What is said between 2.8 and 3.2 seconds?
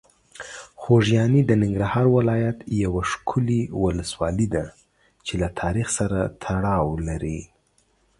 یوه